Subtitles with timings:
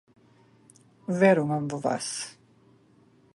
[1.19, 2.07] Верувам во вас.